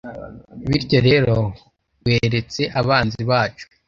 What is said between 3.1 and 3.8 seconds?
bacu